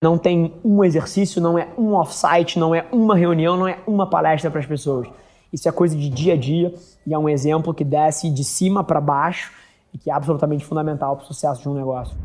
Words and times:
Não 0.00 0.16
tem 0.16 0.54
um 0.64 0.84
exercício, 0.84 1.42
não 1.42 1.58
é 1.58 1.66
um 1.76 1.94
off-site, 1.94 2.56
não 2.56 2.72
é 2.72 2.86
uma 2.92 3.16
reunião, 3.16 3.56
não 3.56 3.66
é 3.66 3.80
uma 3.84 4.08
palestra 4.08 4.48
para 4.48 4.60
as 4.60 4.66
pessoas. 4.66 5.08
Isso 5.52 5.68
é 5.68 5.72
coisa 5.72 5.96
de 5.96 6.08
dia 6.08 6.34
a 6.34 6.36
dia 6.36 6.72
e 7.04 7.12
é 7.12 7.18
um 7.18 7.28
exemplo 7.28 7.74
que 7.74 7.82
desce 7.82 8.30
de 8.30 8.44
cima 8.44 8.84
para 8.84 9.00
baixo 9.00 9.52
e 9.92 9.98
que 9.98 10.08
é 10.08 10.14
absolutamente 10.14 10.64
fundamental 10.64 11.16
para 11.16 11.24
o 11.24 11.26
sucesso 11.26 11.62
de 11.62 11.68
um 11.68 11.74
negócio. 11.74 12.16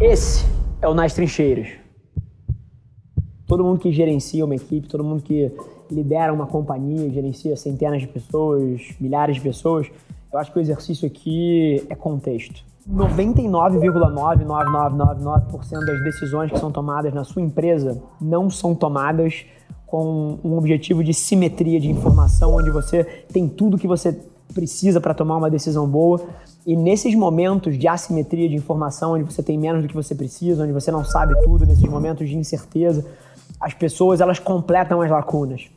Esse 0.00 0.46
é 0.80 0.88
o 0.88 0.94
Nas 0.94 1.12
Trincheiras. 1.12 1.68
Todo 3.46 3.62
mundo 3.62 3.78
que 3.78 3.92
gerencia 3.92 4.46
uma 4.46 4.54
equipe, 4.54 4.88
todo 4.88 5.04
mundo 5.04 5.22
que 5.22 5.52
lidera 5.90 6.32
uma 6.32 6.46
companhia, 6.46 7.10
gerencia 7.10 7.54
centenas 7.54 8.00
de 8.00 8.08
pessoas, 8.08 8.80
milhares 8.98 9.36
de 9.36 9.42
pessoas, 9.42 9.90
eu 10.32 10.38
acho 10.38 10.50
que 10.50 10.58
o 10.58 10.62
exercício 10.62 11.06
aqui 11.06 11.84
é 11.90 11.94
contexto. 11.94 12.64
99,99999% 12.88 15.84
das 15.84 16.02
decisões 16.02 16.50
que 16.50 16.58
são 16.58 16.72
tomadas 16.72 17.12
na 17.14 17.22
sua 17.24 17.42
empresa 17.42 18.02
não 18.20 18.50
são 18.50 18.74
tomadas 18.74 19.44
com 19.86 20.38
um 20.42 20.56
objetivo 20.56 21.04
de 21.04 21.14
simetria 21.14 21.78
de 21.78 21.88
informação, 21.90 22.54
onde 22.54 22.70
você 22.70 23.04
tem 23.04 23.48
tudo 23.48 23.78
que 23.78 23.86
você 23.86 24.18
precisa 24.52 25.00
para 25.00 25.14
tomar 25.14 25.36
uma 25.36 25.50
decisão 25.50 25.86
boa. 25.86 26.20
E 26.66 26.76
nesses 26.76 27.14
momentos 27.14 27.78
de 27.78 27.86
assimetria 27.86 28.48
de 28.48 28.56
informação, 28.56 29.12
onde 29.12 29.24
você 29.24 29.42
tem 29.42 29.58
menos 29.58 29.82
do 29.82 29.88
que 29.88 29.94
você 29.94 30.14
precisa, 30.14 30.64
onde 30.64 30.72
você 30.72 30.90
não 30.90 31.04
sabe 31.04 31.40
tudo, 31.42 31.66
nesses 31.66 31.84
momentos 31.84 32.28
de 32.28 32.36
incerteza, 32.36 33.04
as 33.60 33.74
pessoas 33.74 34.20
elas 34.20 34.38
completam 34.38 35.02
as 35.02 35.10
lacunas. 35.10 35.68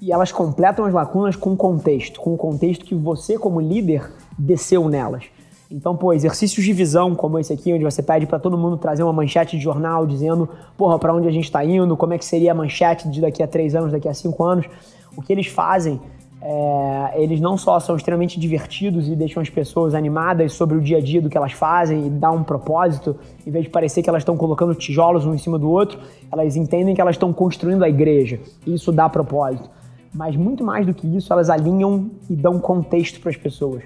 E 0.00 0.12
elas 0.12 0.32
completam 0.32 0.84
as 0.84 0.92
lacunas 0.92 1.36
com 1.36 1.56
contexto, 1.56 2.20
com 2.20 2.34
o 2.34 2.36
contexto 2.36 2.84
que 2.84 2.94
você 2.94 3.38
como 3.38 3.60
líder 3.60 4.12
desceu 4.38 4.88
nelas. 4.88 5.24
Então, 5.76 5.96
pô, 5.96 6.12
exercícios 6.12 6.64
de 6.64 6.72
visão 6.72 7.16
como 7.16 7.36
esse 7.36 7.52
aqui, 7.52 7.72
onde 7.72 7.82
você 7.82 8.00
pede 8.00 8.26
para 8.26 8.38
todo 8.38 8.56
mundo 8.56 8.76
trazer 8.76 9.02
uma 9.02 9.12
manchete 9.12 9.56
de 9.56 9.62
jornal 9.64 10.06
dizendo, 10.06 10.48
porra, 10.76 11.00
para 11.00 11.12
onde 11.12 11.26
a 11.26 11.32
gente 11.32 11.46
está 11.46 11.64
indo, 11.64 11.96
como 11.96 12.14
é 12.14 12.18
que 12.18 12.24
seria 12.24 12.52
a 12.52 12.54
manchete 12.54 13.08
de 13.08 13.20
daqui 13.20 13.42
a 13.42 13.48
três 13.48 13.74
anos, 13.74 13.90
daqui 13.90 14.08
a 14.08 14.14
cinco 14.14 14.44
anos. 14.44 14.66
O 15.16 15.20
que 15.20 15.32
eles 15.32 15.48
fazem, 15.48 16.00
é, 16.40 17.14
eles 17.16 17.40
não 17.40 17.58
só 17.58 17.80
são 17.80 17.96
extremamente 17.96 18.38
divertidos 18.38 19.08
e 19.08 19.16
deixam 19.16 19.42
as 19.42 19.50
pessoas 19.50 19.96
animadas 19.96 20.52
sobre 20.52 20.76
o 20.76 20.80
dia 20.80 20.98
a 20.98 21.00
dia 21.00 21.20
do 21.20 21.28
que 21.28 21.36
elas 21.36 21.50
fazem 21.50 22.06
e 22.06 22.08
dá 22.10 22.30
um 22.30 22.44
propósito, 22.44 23.16
em 23.44 23.50
vez 23.50 23.64
de 23.64 23.70
parecer 23.70 24.00
que 24.00 24.08
elas 24.08 24.20
estão 24.20 24.36
colocando 24.36 24.76
tijolos 24.76 25.26
um 25.26 25.34
em 25.34 25.38
cima 25.38 25.58
do 25.58 25.68
outro, 25.68 25.98
elas 26.30 26.54
entendem 26.54 26.94
que 26.94 27.00
elas 27.00 27.16
estão 27.16 27.32
construindo 27.32 27.82
a 27.82 27.88
igreja. 27.88 28.38
E 28.64 28.74
isso 28.74 28.92
dá 28.92 29.08
propósito. 29.08 29.68
Mas 30.14 30.36
muito 30.36 30.62
mais 30.62 30.86
do 30.86 30.94
que 30.94 31.04
isso, 31.16 31.32
elas 31.32 31.50
alinham 31.50 32.12
e 32.30 32.36
dão 32.36 32.60
contexto 32.60 33.20
para 33.20 33.30
as 33.30 33.36
pessoas 33.36 33.82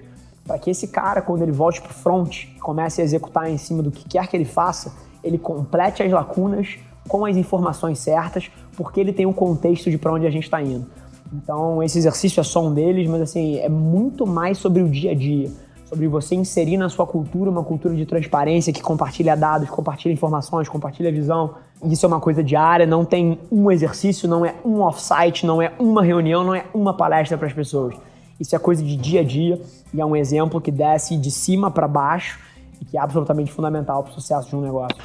para 0.49 0.59
que 0.59 0.71
esse 0.71 0.89
cara, 0.89 1.21
quando 1.21 1.43
ele 1.43 1.53
volte 1.53 1.83
para 1.83 1.91
o 1.91 1.95
front, 1.95 2.47
comece 2.59 3.03
a 3.03 3.05
executar 3.05 3.51
em 3.51 3.59
cima 3.59 3.83
do 3.83 3.91
que 3.91 4.09
quer 4.09 4.27
que 4.27 4.35
ele 4.35 4.47
faça, 4.47 4.91
ele 5.23 5.37
complete 5.37 6.03
as 6.03 6.11
lacunas 6.11 6.79
com 7.07 7.27
as 7.27 7.37
informações 7.37 7.99
certas, 7.99 8.51
porque 8.75 8.99
ele 8.99 9.13
tem 9.13 9.27
um 9.27 9.33
contexto 9.33 9.91
de 9.91 9.99
para 9.99 10.13
onde 10.13 10.27
a 10.27 10.31
gente 10.31 10.45
está 10.45 10.63
indo. 10.63 10.87
Então, 11.33 11.83
esse 11.83 11.99
exercício 11.99 12.41
é 12.41 12.43
só 12.43 12.67
um 12.67 12.73
deles, 12.73 13.07
mas 13.09 13.21
assim, 13.21 13.59
é 13.59 13.69
muito 13.69 14.27
mais 14.27 14.57
sobre 14.57 14.83
o 14.83 14.89
dia 14.89 15.11
a 15.11 15.15
dia, 15.15 15.51
sobre 15.85 16.09
você 16.09 16.35
inserir 16.35 16.79
na 16.79 16.89
sua 16.89 17.07
cultura 17.07 17.51
uma 17.51 17.63
cultura 17.63 17.95
de 17.95 18.07
transparência 18.07 18.73
que 18.73 18.81
compartilha 18.83 19.37
dados, 19.37 19.69
compartilha 19.69 20.13
informações, 20.15 20.67
compartilha 20.67 21.13
visão. 21.13 21.57
Isso 21.85 22.07
é 22.07 22.09
uma 22.09 22.21
coisa 22.21 22.43
diária, 22.43 22.87
não 22.87 23.05
tem 23.05 23.39
um 23.53 23.71
exercício, 23.71 24.27
não 24.27 24.47
é 24.47 24.55
um 24.65 24.81
off-site, 24.81 25.45
não 25.45 25.61
é 25.61 25.73
uma 25.79 26.03
reunião, 26.03 26.43
não 26.43 26.55
é 26.55 26.65
uma 26.73 26.95
palestra 26.95 27.37
para 27.37 27.47
as 27.47 27.53
pessoas. 27.53 27.95
Isso 28.41 28.55
é 28.55 28.59
coisa 28.59 28.83
de 28.83 28.97
dia 28.97 29.21
a 29.21 29.25
dia 29.25 29.61
e 29.93 30.01
é 30.01 30.05
um 30.05 30.15
exemplo 30.15 30.61
que 30.61 30.71
desce 30.71 31.17
de 31.17 31.31
cima 31.31 31.71
para 31.71 31.89
baixo 31.89 32.39
e 32.81 32.85
que 32.85 32.97
é 32.97 33.01
absolutamente 33.01 33.53
fundamental 33.53 34.03
para 34.03 34.13
o 34.13 34.15
sucesso 34.15 34.49
de 34.49 34.57
um 34.57 34.61
negócio. 34.61 34.97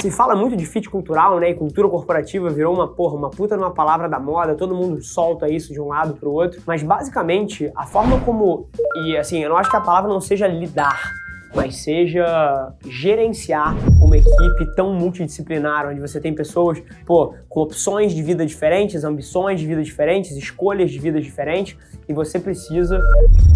Se 0.00 0.10
fala 0.10 0.34
muito 0.34 0.56
de 0.56 0.64
fit 0.64 0.88
cultural, 0.88 1.38
né? 1.38 1.50
E 1.50 1.54
cultura 1.54 1.86
corporativa 1.86 2.48
virou 2.48 2.72
uma 2.72 2.88
porra, 2.88 3.16
uma 3.16 3.28
puta 3.28 3.54
numa 3.54 3.70
palavra 3.70 4.08
da 4.08 4.18
moda, 4.18 4.54
todo 4.54 4.74
mundo 4.74 5.02
solta 5.02 5.46
isso 5.46 5.74
de 5.74 5.80
um 5.80 5.88
lado 5.88 6.14
pro 6.14 6.30
outro. 6.30 6.62
Mas 6.66 6.82
basicamente, 6.82 7.70
a 7.76 7.84
forma 7.84 8.18
como. 8.20 8.66
E 9.04 9.16
assim, 9.18 9.42
eu 9.42 9.50
não 9.50 9.58
acho 9.58 9.68
que 9.68 9.76
a 9.76 9.80
palavra 9.80 10.08
não 10.08 10.20
seja 10.20 10.46
lidar 10.46 11.19
mas 11.54 11.76
seja 11.76 12.72
gerenciar 12.86 13.74
uma 14.00 14.16
equipe 14.16 14.74
tão 14.74 14.94
multidisciplinar, 14.94 15.88
onde 15.88 16.00
você 16.00 16.20
tem 16.20 16.34
pessoas 16.34 16.82
pô, 17.04 17.34
com 17.48 17.60
opções 17.60 18.12
de 18.12 18.22
vida 18.22 18.46
diferentes, 18.46 19.04
ambições 19.04 19.60
de 19.60 19.66
vida 19.66 19.82
diferentes, 19.82 20.36
escolhas 20.36 20.90
de 20.90 20.98
vida 20.98 21.20
diferentes, 21.20 21.76
e 22.08 22.12
você 22.12 22.38
precisa 22.38 23.00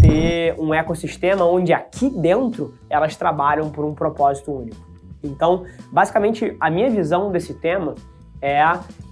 ter 0.01 0.55
um 0.59 0.73
ecossistema 0.73 1.45
onde 1.45 1.73
aqui 1.73 2.09
dentro 2.09 2.73
elas 2.89 3.15
trabalham 3.15 3.69
por 3.69 3.85
um 3.85 3.93
propósito 3.93 4.51
único. 4.51 4.77
Então, 5.23 5.65
basicamente, 5.91 6.55
a 6.59 6.69
minha 6.69 6.89
visão 6.89 7.31
desse 7.31 7.53
tema 7.55 7.95
é 8.41 8.61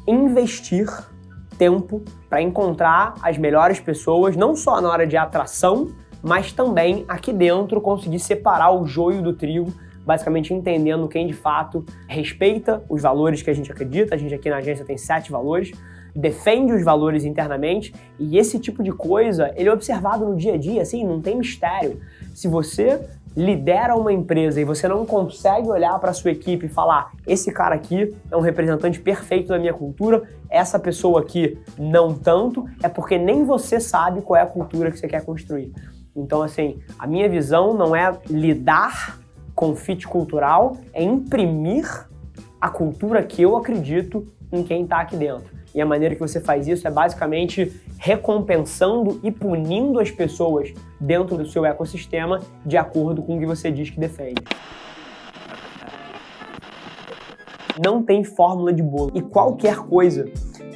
investir 0.08 0.88
tempo 1.58 2.02
para 2.30 2.42
encontrar 2.42 3.16
as 3.22 3.38
melhores 3.38 3.80
pessoas, 3.80 4.36
não 4.36 4.56
só 4.56 4.82
na 4.82 4.90
hora 4.90 5.08
de 5.08 5.18
atração, 5.18 5.88
mas 6.24 6.54
também 6.54 7.04
aqui 7.08 7.34
dentro 7.34 7.82
conseguir 7.82 8.20
separar 8.20 8.72
o 8.72 8.88
joio 8.88 9.22
do 9.22 9.34
trigo, 9.34 9.74
basicamente 10.06 10.54
entendendo 10.54 11.08
quem 11.10 11.28
de 11.28 11.34
fato 11.34 11.86
respeita 12.08 12.82
os 12.90 13.02
valores 13.02 13.42
que 13.42 13.50
a 13.50 13.54
gente 13.54 13.72
acredita. 13.72 14.16
A 14.16 14.18
gente 14.18 14.34
aqui 14.34 14.50
na 14.50 14.58
agência 14.58 14.86
tem 14.86 14.98
sete 14.98 15.30
valores, 15.30 15.72
defende 16.16 16.72
os 16.72 16.84
valores 16.84 17.26
internamente 17.26 17.94
e 18.18 18.38
esse 18.38 18.58
tipo 18.58 18.82
de 18.82 18.92
coisa 18.92 19.52
ele 19.56 19.68
é 19.68 19.74
observado 19.74 20.26
no 20.26 20.36
dia 20.36 20.54
a 20.54 20.58
dia, 20.58 20.82
assim, 20.82 21.06
não 21.06 21.22
tem 21.22 21.38
mistério. 21.38 22.00
Se 22.34 22.48
você 22.48 23.02
lidera 23.36 23.96
uma 23.96 24.14
empresa 24.14 24.62
e 24.62 24.64
você 24.64 24.88
não 24.88 25.06
consegue 25.06 25.68
olhar 25.68 25.98
para 26.00 26.14
sua 26.14 26.32
equipe 26.32 26.68
e 26.68 26.70
falar: 26.70 27.12
esse 27.26 27.52
cara 27.52 27.76
aqui 27.76 28.16
é 28.32 28.38
um 28.38 28.42
representante 28.42 29.00
perfeito 29.00 29.50
da 29.50 29.60
minha 29.60 29.74
cultura, 29.74 30.24
essa 30.50 30.80
pessoa 30.80 31.22
aqui 31.22 31.58
não 31.78 32.14
tanto, 32.14 32.66
é 32.82 32.88
porque 32.88 33.18
nem 33.18 33.44
você 33.44 33.80
sabe 33.80 34.22
qual 34.22 34.38
é 34.38 34.44
a 34.44 34.48
cultura 34.48 34.92
que 34.92 35.00
você 35.00 35.08
quer 35.08 35.26
construir. 35.26 35.74
Então, 36.16 36.42
assim, 36.42 36.80
a 36.98 37.08
minha 37.08 37.28
visão 37.28 37.74
não 37.74 37.96
é 37.96 38.12
lidar 38.30 39.20
com 39.56 39.76
fit 39.76 40.08
cultural, 40.08 40.78
é 40.94 41.04
imprimir 41.04 42.08
a 42.62 42.70
cultura 42.70 43.24
que 43.24 43.42
eu 43.42 43.58
acredito 43.58 44.28
em 44.52 44.64
quem 44.64 44.84
está 44.84 45.02
aqui 45.02 45.16
dentro. 45.16 45.52
E 45.74 45.82
a 45.82 45.86
maneira 45.86 46.14
que 46.14 46.22
você 46.22 46.40
faz 46.40 46.68
isso 46.68 46.88
é 46.88 46.92
basicamente 46.92 47.74
recompensando 47.98 49.20
e 49.24 49.32
punindo 49.32 50.00
as 50.00 50.12
pessoas 50.12 50.72
dentro 51.00 51.36
do 51.36 51.48
seu 51.48 51.66
ecossistema 51.66 52.40
de 52.64 52.78
acordo 52.78 53.24
com 53.24 53.38
o 53.38 53.40
que 53.40 53.46
você 53.46 53.72
diz 53.72 53.90
que 53.90 54.00
defende. 54.00 54.42
Não 57.84 58.04
tem 58.04 58.24
fórmula 58.24 58.72
de 58.72 58.84
bolo. 58.84 59.12
E 59.16 59.22
qualquer 59.22 59.78
coisa 59.78 60.32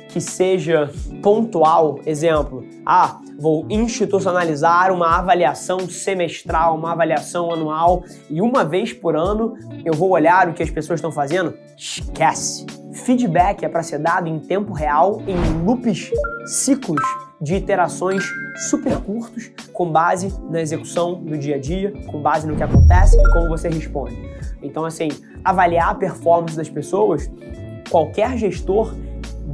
que 0.09 0.21
seja 0.21 0.89
pontual, 1.21 1.99
exemplo, 2.05 2.63
ah, 2.85 3.19
vou 3.37 3.65
institucionalizar 3.69 4.91
uma 4.91 5.17
avaliação 5.17 5.89
semestral, 5.89 6.75
uma 6.75 6.93
avaliação 6.93 7.51
anual 7.51 8.03
e 8.29 8.41
uma 8.41 8.63
vez 8.63 8.93
por 8.93 9.15
ano 9.15 9.55
eu 9.85 9.93
vou 9.93 10.09
olhar 10.09 10.49
o 10.49 10.53
que 10.53 10.63
as 10.63 10.69
pessoas 10.69 10.99
estão 10.99 11.11
fazendo? 11.11 11.53
Esquece. 11.77 12.65
Feedback 12.93 13.63
é 13.63 13.69
para 13.69 13.83
ser 13.83 13.99
dado 13.99 14.27
em 14.27 14.39
tempo 14.39 14.73
real, 14.73 15.21
em 15.27 15.65
loops, 15.65 16.09
ciclos 16.45 17.01
de 17.39 17.55
iterações 17.55 18.23
super 18.69 18.97
curtos, 18.97 19.51
com 19.71 19.91
base 19.91 20.33
na 20.49 20.59
execução 20.59 21.21
do 21.23 21.37
dia 21.37 21.55
a 21.55 21.59
dia, 21.59 21.93
com 22.07 22.19
base 22.19 22.47
no 22.47 22.55
que 22.55 22.63
acontece 22.63 23.15
e 23.15 23.31
como 23.31 23.49
você 23.49 23.69
responde. 23.69 24.17
Então, 24.63 24.83
assim, 24.83 25.09
avaliar 25.43 25.89
a 25.89 25.95
performance 25.95 26.57
das 26.57 26.69
pessoas, 26.69 27.29
qualquer 27.89 28.35
gestor 28.37 28.95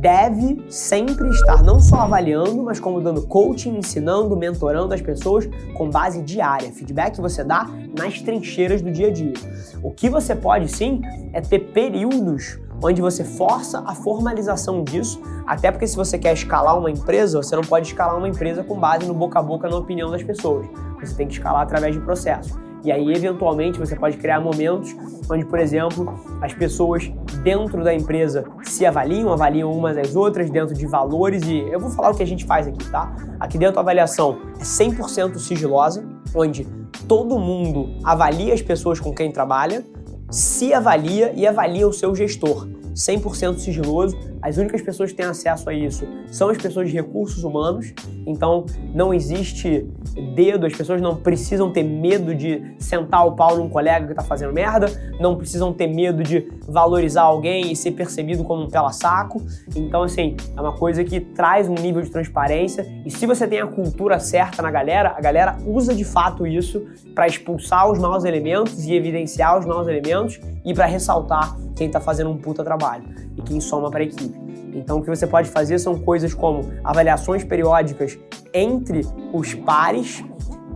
deve 0.03 0.66
sempre 0.69 1.30
estar 1.30 1.64
não 1.64 1.80
só 1.80 2.02
avaliando, 2.02 2.62
mas 2.62 2.78
como 2.78 3.00
dando 3.00 3.25
coaching, 3.25 3.78
ensinando, 3.78 4.36
mentorando 4.36 4.94
as 4.94 5.02
pessoas 5.02 5.47
com 5.78 5.90
base 5.90 6.22
diária, 6.22 6.74
feedback 6.74 7.22
você 7.22 7.41
dá 7.41 7.69
nas 7.97 8.22
trincheiras 8.22 8.81
do 8.81 8.92
dia 8.92 9.08
a 9.08 9.12
dia. 9.12 9.34
O 9.81 9.92
que 9.92 10.09
você 10.09 10.36
pode 10.36 10.68
sim 10.68 11.01
é 11.31 11.39
ter 11.39 11.72
períodos 11.72 12.60
onde 12.83 13.01
você 13.01 13.24
força 13.24 13.81
a 13.88 13.95
formalização 13.95 14.83
disso, 14.83 15.22
até 15.48 15.72
porque 15.72 15.88
se 15.88 15.95
você 15.95 16.18
quer 16.18 16.33
escalar 16.33 16.77
uma 16.77 16.92
empresa, 16.92 17.42
você 17.42 17.56
não 17.56 17.63
pode 17.63 17.88
escalar 17.88 18.18
uma 18.18 18.27
empresa 18.27 18.62
com 18.62 18.77
base 18.77 19.07
no 19.07 19.13
boca 19.13 19.39
a 19.39 19.42
boca 19.42 19.69
na 19.69 19.77
opinião 19.77 20.12
das 20.12 20.22
pessoas. 20.22 20.68
Você 21.00 21.16
tem 21.16 21.27
que 21.27 21.33
escalar 21.33 21.62
através 21.62 21.95
de 21.95 22.01
processos. 22.01 22.54
E 22.83 22.91
aí, 22.91 23.13
eventualmente, 23.13 23.80
você 23.80 23.95
pode 23.95 24.18
criar 24.18 24.41
momentos 24.41 24.94
onde, 25.30 25.45
por 25.45 25.57
exemplo, 25.57 26.19
as 26.41 26.53
pessoas 26.53 27.09
dentro 27.41 27.81
da 27.81 27.94
empresa 27.94 28.44
se 28.63 28.85
avaliam, 28.85 29.31
avaliam 29.31 29.71
umas 29.71 29.97
às 29.97 30.15
outras 30.15 30.50
dentro 30.50 30.75
de 30.75 30.85
valores 30.85 31.44
e 31.44 31.59
eu 31.59 31.80
vou 31.80 31.89
falar 31.89 32.12
o 32.12 32.15
que 32.15 32.24
a 32.24 32.27
gente 32.27 32.45
faz 32.45 32.68
aqui, 32.68 32.83
tá? 32.89 33.15
Aqui 33.39 33.57
dentro 33.57 33.80
a 33.80 33.81
avaliação 33.81 34.38
é 34.59 34.63
100% 34.63 35.38
sigilosa, 35.38 36.06
onde 36.35 36.68
todo 37.07 37.39
mundo 37.39 37.95
avalia 38.03 38.53
as 38.53 38.62
pessoas 38.62 39.00
com 39.00 39.13
quem 39.13 39.31
trabalha, 39.31 39.86
se 40.29 40.74
avalia 40.74 41.31
e 41.36 41.47
avalia 41.47 41.88
o 41.88 41.94
seu 41.94 42.13
gestor. 42.13 42.68
100% 42.94 43.57
sigiloso, 43.57 44.18
as 44.42 44.57
únicas 44.57 44.81
pessoas 44.81 45.12
que 45.12 45.18
têm 45.18 45.25
acesso 45.25 45.69
a 45.69 45.74
isso 45.74 46.06
são 46.28 46.50
as 46.50 46.57
pessoas 46.57 46.90
de 46.90 46.95
recursos 46.95 47.44
humanos. 47.44 47.94
Então, 48.25 48.66
não 48.94 49.13
existe 49.13 49.88
dedo, 50.36 50.66
as 50.66 50.74
pessoas 50.74 51.01
não 51.01 51.16
precisam 51.16 51.72
ter 51.72 51.84
medo 51.84 52.36
de 52.36 52.75
sentar 52.78 53.25
o 53.25 53.34
pau 53.34 53.57
num 53.57 53.69
colega 53.69 54.07
que 54.07 54.13
tá 54.13 54.22
fazendo 54.22 54.54
merda, 54.54 54.88
não 55.19 55.36
precisam 55.36 55.74
ter 55.74 55.88
medo 55.88 56.24
de 56.24 56.51
valorizar 56.68 57.24
alguém 57.24 57.72
e 57.72 57.75
ser 57.75 57.92
percebido 57.92 58.44
como 58.44 58.63
um 58.63 58.69
pela-saco. 58.69 59.42
Então, 59.75 60.04
assim, 60.04 60.36
é 60.56 60.62
uma 60.62 60.74
coisa 60.74 61.04
que 61.04 61.19
traz 61.19 61.69
um 61.69 61.75
nível 61.75 62.01
de 62.01 62.10
transparência. 62.10 62.86
E 63.06 63.12
se 63.12 63.25
você 63.25 63.48
tem 63.48 63.62
a 63.62 63.68
cultura 63.68 64.19
certa 64.19 64.62
na 64.62 64.72
galera, 64.72 65.13
a 65.18 65.22
galera 65.22 65.57
usa 65.66 65.94
de 65.94 66.04
fato 66.04 66.46
isso 66.46 66.86
para 67.16 67.28
expulsar 67.28 67.89
os 67.89 67.98
maus 67.98 68.25
elementos 68.25 68.86
e 68.86 68.94
evidenciar 68.94 69.57
os 69.57 69.66
maus 69.66 69.88
elementos 69.88 70.39
e 70.65 70.74
para 70.74 70.86
ressaltar 70.86 71.56
quem 71.75 71.89
tá 71.89 72.00
fazendo 72.00 72.30
um 72.30 72.38
puta 72.38 72.63
trabalho 72.63 73.04
e 73.36 73.42
quem 73.42 73.60
soma 73.60 73.89
para 73.89 74.01
a 74.01 74.04
equipe. 74.04 74.44
Então, 74.74 74.98
o 74.98 75.01
que 75.01 75.10
você 75.10 75.27
pode 75.27 75.50
fazer 75.50 75.77
são 75.80 76.00
coisas 76.00 76.33
como 76.33 76.71
avaliações 76.83 77.44
periódicas 77.44 78.18
entre 78.54 79.01
os 79.31 79.54
pares, 79.54 80.24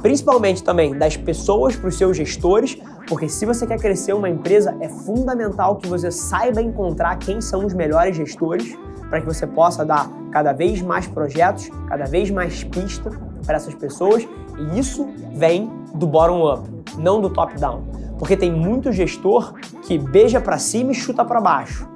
principalmente 0.01 0.63
também 0.63 0.97
das 0.97 1.17
pessoas 1.17 1.75
para 1.75 1.89
os 1.89 1.97
seus 1.97 2.15
gestores, 2.15 2.77
porque 3.07 3.27
se 3.27 3.45
você 3.45 3.65
quer 3.65 3.79
crescer 3.79 4.13
uma 4.13 4.29
empresa, 4.29 4.75
é 4.81 4.89
fundamental 4.89 5.77
que 5.77 5.87
você 5.87 6.11
saiba 6.11 6.61
encontrar 6.61 7.17
quem 7.17 7.41
são 7.41 7.65
os 7.65 7.73
melhores 7.73 8.15
gestores 8.15 8.77
para 9.09 9.21
que 9.21 9.25
você 9.25 9.47
possa 9.47 9.85
dar 9.85 10.09
cada 10.31 10.51
vez 10.51 10.81
mais 10.81 11.07
projetos, 11.07 11.69
cada 11.87 12.05
vez 12.05 12.29
mais 12.29 12.63
pista 12.63 13.09
para 13.45 13.55
essas 13.55 13.73
pessoas, 13.73 14.27
e 14.59 14.79
isso 14.79 15.07
vem 15.33 15.71
do 15.95 16.05
bottom 16.05 16.53
up, 16.53 16.69
não 16.97 17.21
do 17.21 17.29
top 17.29 17.57
down. 17.57 17.83
Porque 18.19 18.35
tem 18.35 18.51
muito 18.51 18.91
gestor 18.91 19.53
que 19.87 19.97
beija 19.97 20.41
para 20.41 20.57
cima 20.57 20.91
e 20.91 20.93
chuta 20.93 21.23
para 21.23 21.39
baixo. 21.39 21.87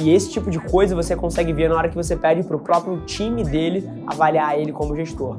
E 0.00 0.12
esse 0.12 0.30
tipo 0.30 0.50
de 0.50 0.58
coisa 0.58 0.96
você 0.96 1.14
consegue 1.14 1.52
ver 1.52 1.70
na 1.70 1.76
hora 1.76 1.88
que 1.88 1.94
você 1.94 2.16
pede 2.16 2.42
para 2.42 2.56
o 2.56 2.58
próprio 2.58 3.00
time 3.06 3.44
dele 3.44 3.88
avaliar 4.04 4.58
ele 4.58 4.72
como 4.72 4.96
gestor. 4.96 5.38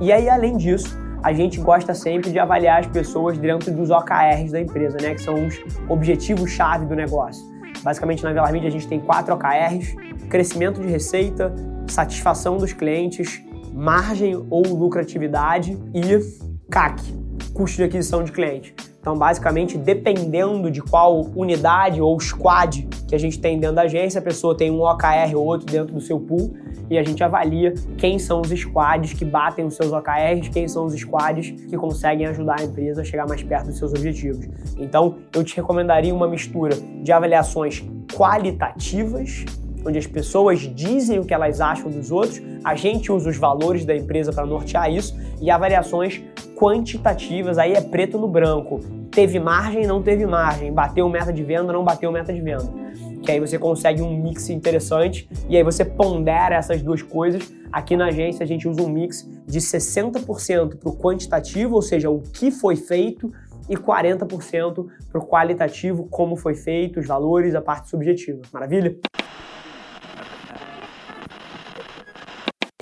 E 0.00 0.10
aí, 0.10 0.26
além 0.26 0.56
disso, 0.56 0.98
a 1.22 1.34
gente 1.34 1.60
gosta 1.60 1.94
sempre 1.94 2.30
de 2.30 2.38
avaliar 2.38 2.80
as 2.80 2.86
pessoas 2.86 3.36
dentro 3.36 3.70
dos 3.70 3.90
OKRs 3.90 4.52
da 4.52 4.60
empresa, 4.60 4.96
né? 5.02 5.14
Que 5.14 5.20
são 5.20 5.46
os 5.46 5.60
objetivos-chave 5.86 6.86
do 6.86 6.96
negócio. 6.96 7.44
Basicamente, 7.82 8.24
na 8.24 8.32
Velar 8.32 8.50
Media 8.50 8.68
a 8.68 8.72
gente 8.72 8.88
tem 8.88 8.98
quatro 8.98 9.34
OKRs: 9.34 9.94
crescimento 10.30 10.80
de 10.80 10.88
receita, 10.88 11.54
satisfação 11.86 12.56
dos 12.56 12.72
clientes, 12.72 13.42
margem 13.70 14.34
ou 14.48 14.66
lucratividade 14.66 15.78
e 15.92 16.00
CAC, 16.70 17.02
custo 17.52 17.76
de 17.76 17.84
aquisição 17.84 18.24
de 18.24 18.32
cliente. 18.32 18.74
Então, 19.04 19.18
basicamente, 19.18 19.76
dependendo 19.76 20.70
de 20.70 20.80
qual 20.80 21.26
unidade 21.36 22.00
ou 22.00 22.18
squad 22.18 22.88
que 23.06 23.14
a 23.14 23.18
gente 23.18 23.38
tem 23.38 23.60
dentro 23.60 23.76
da 23.76 23.82
agência, 23.82 24.18
a 24.18 24.22
pessoa 24.22 24.56
tem 24.56 24.70
um 24.70 24.80
OKR 24.80 25.36
ou 25.36 25.44
outro 25.44 25.66
dentro 25.66 25.92
do 25.92 26.00
seu 26.00 26.18
pool 26.18 26.54
e 26.88 26.96
a 26.96 27.02
gente 27.02 27.22
avalia 27.22 27.74
quem 27.98 28.18
são 28.18 28.40
os 28.40 28.48
squads 28.48 29.12
que 29.12 29.22
batem 29.22 29.66
os 29.66 29.76
seus 29.76 29.92
OKRs, 29.92 30.48
quem 30.48 30.66
são 30.66 30.86
os 30.86 30.94
squads 30.94 31.50
que 31.50 31.76
conseguem 31.76 32.28
ajudar 32.28 32.60
a 32.60 32.64
empresa 32.64 33.02
a 33.02 33.04
chegar 33.04 33.28
mais 33.28 33.42
perto 33.42 33.66
dos 33.66 33.76
seus 33.76 33.92
objetivos. 33.92 34.48
Então, 34.78 35.16
eu 35.34 35.44
te 35.44 35.54
recomendaria 35.54 36.14
uma 36.14 36.26
mistura 36.26 36.74
de 36.74 37.12
avaliações 37.12 37.84
qualitativas 38.10 39.44
onde 39.86 39.98
as 39.98 40.06
pessoas 40.06 40.60
dizem 40.60 41.18
o 41.18 41.26
que 41.26 41.34
elas 41.34 41.60
acham 41.60 41.90
dos 41.90 42.10
outros, 42.10 42.40
a 42.64 42.74
gente 42.74 43.12
usa 43.12 43.28
os 43.28 43.36
valores 43.36 43.84
da 43.84 43.94
empresa 43.94 44.32
para 44.32 44.46
nortear 44.46 44.90
isso 44.90 45.14
e 45.42 45.50
avaliações 45.50 46.22
quantitativas, 46.56 47.58
aí 47.58 47.72
é 47.72 47.80
preto 47.80 48.18
no 48.18 48.28
branco. 48.28 48.80
Teve 49.10 49.38
margem, 49.38 49.86
não 49.86 50.02
teve 50.02 50.26
margem, 50.26 50.72
bateu 50.72 51.08
meta 51.08 51.32
de 51.32 51.42
venda, 51.42 51.72
não 51.72 51.84
bateu 51.84 52.10
meta 52.10 52.32
de 52.32 52.40
venda. 52.40 52.68
Que 53.22 53.32
aí 53.32 53.40
você 53.40 53.58
consegue 53.58 54.02
um 54.02 54.16
mix 54.16 54.50
interessante 54.50 55.28
e 55.48 55.56
aí 55.56 55.62
você 55.62 55.84
pondera 55.84 56.54
essas 56.54 56.82
duas 56.82 57.02
coisas. 57.02 57.52
Aqui 57.72 57.96
na 57.96 58.06
agência 58.06 58.44
a 58.44 58.46
gente 58.46 58.68
usa 58.68 58.82
um 58.82 58.88
mix 58.88 59.28
de 59.46 59.58
60% 59.58 60.76
para 60.76 60.88
o 60.88 60.96
quantitativo, 60.96 61.74
ou 61.74 61.82
seja, 61.82 62.10
o 62.10 62.20
que 62.20 62.50
foi 62.50 62.76
feito, 62.76 63.32
e 63.68 63.76
40% 63.76 64.86
para 65.10 65.18
o 65.18 65.26
qualitativo, 65.26 66.06
como 66.10 66.36
foi 66.36 66.54
feito, 66.54 67.00
os 67.00 67.06
valores, 67.06 67.54
a 67.54 67.62
parte 67.62 67.88
subjetiva. 67.88 68.42
Maravilha? 68.52 68.96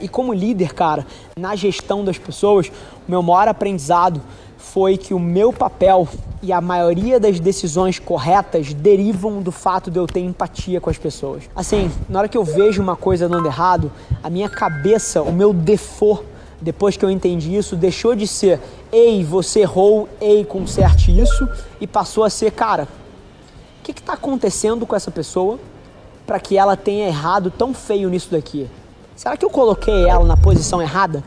E 0.03 0.09
como 0.09 0.35
líder, 0.35 0.75
cara, 0.75 1.07
na 1.39 1.55
gestão 1.55 2.05
das 2.05 2.19
pessoas, 2.19 2.67
o 3.07 3.11
meu 3.11 3.23
maior 3.23 3.47
aprendizado 3.47 4.21
foi 4.59 4.97
que 4.97 5.15
o 5.15 5.19
meu 5.19 5.53
papel 5.53 6.09
e 6.43 6.53
a 6.53 6.61
maioria 6.61 7.21
das 7.21 7.39
decisões 7.39 8.01
corretas 8.01 8.75
derivam 8.75 9.41
do 9.41 9.53
fato 9.53 9.93
de 9.93 9.99
eu 10.01 10.07
ter 10.09 10.21
empatia 10.21 10.81
com 10.81 10.91
as 10.91 10.99
pessoas. 10.99 11.45
Assim, 11.55 11.89
na 12.09 12.19
hora 12.19 12.29
que 12.29 12.37
eu 12.37 12.43
vejo 12.43 12.83
uma 12.83 12.97
coisa 12.97 13.29
dando 13.29 13.47
errado, 13.47 13.93
a 14.25 14.29
minha 14.29 14.49
cabeça, 14.49 15.23
o 15.23 15.33
meu 15.33 15.53
default, 15.53 16.25
depois 16.61 16.97
que 16.97 17.05
eu 17.05 17.11
entendi 17.11 17.57
isso, 17.57 17.77
deixou 17.77 18.17
de 18.17 18.27
ser 18.27 18.61
ei, 18.91 19.23
você 19.23 19.61
errou, 19.61 20.09
ei, 20.21 20.45
conserte 20.45 21.17
isso, 21.17 21.49
e 21.81 21.87
passou 21.87 22.25
a 22.25 22.31
ser, 22.31 22.51
cara, 22.51 22.89
o 23.81 23.83
que 23.85 23.93
está 23.93 24.15
acontecendo 24.15 24.85
com 24.85 24.97
essa 24.97 25.13
pessoa 25.13 25.61
para 26.27 26.41
que 26.41 26.59
ela 26.59 26.77
tenha 26.77 27.07
errado 27.07 27.53
tão 27.53 27.73
feio 27.73 28.09
nisso 28.09 28.31
daqui? 28.33 28.69
Será 29.23 29.37
que 29.37 29.45
eu 29.45 29.51
coloquei 29.51 30.09
ela 30.09 30.25
na 30.25 30.37
posição 30.37 30.83
errada? 30.83 31.23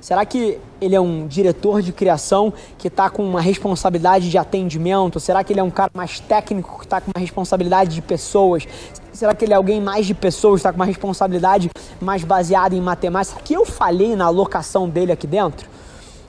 Será 0.00 0.26
que 0.26 0.58
ele 0.80 0.96
é 0.96 1.00
um 1.00 1.28
diretor 1.28 1.80
de 1.80 1.92
criação 1.92 2.52
que 2.76 2.88
está 2.88 3.08
com 3.08 3.24
uma 3.24 3.40
responsabilidade 3.40 4.28
de 4.28 4.36
atendimento? 4.36 5.20
Será 5.20 5.44
que 5.44 5.52
ele 5.52 5.60
é 5.60 5.62
um 5.62 5.70
cara 5.70 5.92
mais 5.94 6.18
técnico 6.18 6.80
que 6.80 6.84
está 6.84 7.00
com 7.00 7.12
uma 7.14 7.20
responsabilidade 7.20 7.94
de 7.94 8.02
pessoas? 8.02 8.66
Será 9.12 9.36
que 9.36 9.44
ele 9.44 9.52
é 9.52 9.56
alguém 9.56 9.80
mais 9.80 10.04
de 10.04 10.14
pessoas, 10.14 10.58
está 10.58 10.72
com 10.72 10.80
uma 10.80 10.84
responsabilidade 10.84 11.70
mais 12.00 12.24
baseada 12.24 12.74
em 12.74 12.80
matemática? 12.80 13.34
Será 13.34 13.44
que 13.46 13.54
eu 13.54 13.64
falhei 13.64 14.16
na 14.16 14.24
alocação 14.24 14.88
dele 14.88 15.12
aqui 15.12 15.28
dentro? 15.28 15.68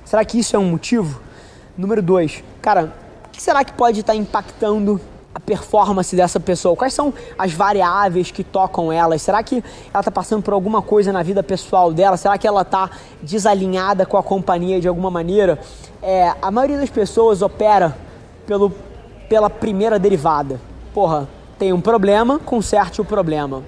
Será 0.05 0.23
que 0.23 0.37
isso 0.37 0.55
é 0.55 0.59
um 0.59 0.69
motivo? 0.69 1.19
Número 1.75 2.03
dois, 2.03 2.43
cara, 2.61 2.93
o 3.25 3.29
que 3.29 3.41
será 3.41 3.65
que 3.65 3.73
pode 3.73 4.01
estar 4.01 4.13
tá 4.13 4.19
impactando 4.19 5.01
performance 5.45 6.15
dessa 6.15 6.39
pessoa? 6.39 6.75
Quais 6.75 6.93
são 6.93 7.13
as 7.37 7.53
variáveis 7.53 8.31
que 8.31 8.43
tocam 8.43 8.91
elas? 8.91 9.21
Será 9.21 9.41
que 9.43 9.63
ela 9.93 9.99
está 9.99 10.11
passando 10.11 10.41
por 10.41 10.53
alguma 10.53 10.81
coisa 10.81 11.11
na 11.11 11.23
vida 11.23 11.43
pessoal 11.43 11.91
dela? 11.91 12.17
Será 12.17 12.37
que 12.37 12.47
ela 12.47 12.61
está 12.61 12.89
desalinhada 13.21 14.05
com 14.05 14.17
a 14.17 14.23
companhia 14.23 14.79
de 14.79 14.87
alguma 14.87 15.11
maneira? 15.11 15.59
É, 16.01 16.33
a 16.41 16.51
maioria 16.51 16.77
das 16.77 16.89
pessoas 16.89 17.41
opera 17.41 17.95
pelo, 18.45 18.71
pela 19.29 19.49
primeira 19.49 19.99
derivada. 19.99 20.59
Porra, 20.93 21.27
tem 21.57 21.73
um 21.73 21.81
problema, 21.81 22.39
conserte 22.39 23.01
o 23.01 23.05
problema. 23.05 23.63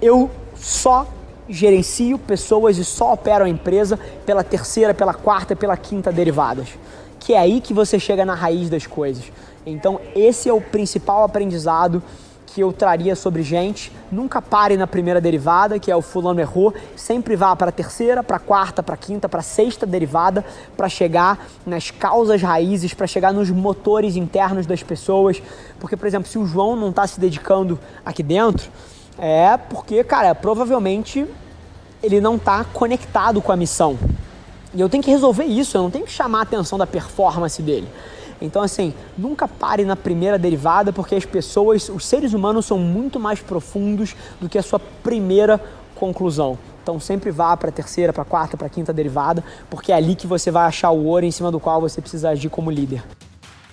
Eu 0.00 0.30
só 0.54 1.06
gerencio 1.48 2.18
pessoas 2.18 2.78
e 2.78 2.84
só 2.84 3.12
opero 3.12 3.44
a 3.44 3.48
empresa 3.48 3.98
pela 4.24 4.42
terceira, 4.42 4.94
pela 4.94 5.12
quarta, 5.12 5.54
pela 5.54 5.76
quinta 5.76 6.10
derivadas. 6.10 6.68
Que 7.20 7.34
é 7.34 7.38
aí 7.38 7.60
que 7.60 7.74
você 7.74 7.98
chega 7.98 8.24
na 8.24 8.34
raiz 8.34 8.68
das 8.68 8.86
coisas. 8.86 9.24
Então, 9.66 10.00
esse 10.14 10.48
é 10.48 10.52
o 10.52 10.60
principal 10.60 11.24
aprendizado 11.24 12.02
que 12.46 12.60
eu 12.60 12.72
traria 12.72 13.16
sobre 13.16 13.42
gente. 13.42 13.90
Nunca 14.12 14.40
pare 14.40 14.76
na 14.76 14.86
primeira 14.86 15.20
derivada, 15.20 15.78
que 15.78 15.90
é 15.90 15.96
o 15.96 16.00
fulano 16.00 16.38
errou. 16.38 16.72
Sempre 16.94 17.34
vá 17.34 17.56
para 17.56 17.70
a 17.70 17.72
terceira, 17.72 18.22
para 18.22 18.36
a 18.36 18.40
quarta, 18.40 18.80
para 18.80 18.94
a 18.94 18.98
quinta, 18.98 19.28
para 19.28 19.40
a 19.40 19.42
sexta 19.42 19.84
derivada, 19.84 20.44
para 20.76 20.88
chegar 20.88 21.46
nas 21.66 21.90
causas 21.90 22.40
raízes, 22.40 22.94
para 22.94 23.08
chegar 23.08 23.32
nos 23.32 23.50
motores 23.50 24.14
internos 24.14 24.66
das 24.66 24.84
pessoas. 24.84 25.42
Porque, 25.80 25.96
por 25.96 26.06
exemplo, 26.06 26.30
se 26.30 26.38
o 26.38 26.46
João 26.46 26.76
não 26.76 26.90
está 26.90 27.06
se 27.08 27.18
dedicando 27.18 27.78
aqui 28.06 28.22
dentro, 28.22 28.70
é 29.18 29.56
porque, 29.56 30.04
cara, 30.04 30.32
provavelmente 30.32 31.26
ele 32.02 32.20
não 32.20 32.36
está 32.36 32.62
conectado 32.64 33.42
com 33.42 33.50
a 33.50 33.56
missão. 33.56 33.98
E 34.72 34.80
eu 34.80 34.88
tenho 34.88 35.02
que 35.02 35.10
resolver 35.10 35.44
isso, 35.44 35.76
eu 35.76 35.82
não 35.82 35.90
tenho 35.90 36.04
que 36.04 36.12
chamar 36.12 36.40
a 36.40 36.42
atenção 36.42 36.78
da 36.78 36.86
performance 36.86 37.60
dele. 37.62 37.88
Então, 38.40 38.62
assim, 38.62 38.92
nunca 39.16 39.46
pare 39.46 39.84
na 39.84 39.96
primeira 39.96 40.38
derivada, 40.38 40.92
porque 40.92 41.14
as 41.14 41.24
pessoas, 41.24 41.88
os 41.88 42.06
seres 42.06 42.32
humanos 42.32 42.66
são 42.66 42.78
muito 42.78 43.18
mais 43.18 43.40
profundos 43.40 44.14
do 44.40 44.48
que 44.48 44.58
a 44.58 44.62
sua 44.62 44.78
primeira 44.78 45.60
conclusão. 45.94 46.58
Então 46.82 47.00
sempre 47.00 47.30
vá 47.30 47.56
para 47.56 47.70
a 47.70 47.72
terceira, 47.72 48.12
para 48.12 48.22
a 48.22 48.26
quarta, 48.26 48.58
para 48.58 48.66
a 48.66 48.70
quinta 48.70 48.92
derivada, 48.92 49.42
porque 49.70 49.90
é 49.90 49.94
ali 49.94 50.14
que 50.14 50.26
você 50.26 50.50
vai 50.50 50.66
achar 50.66 50.90
o 50.90 51.06
ouro 51.06 51.24
em 51.24 51.30
cima 51.30 51.50
do 51.50 51.58
qual 51.58 51.80
você 51.80 51.98
precisa 51.98 52.28
agir 52.28 52.50
como 52.50 52.70
líder. 52.70 53.02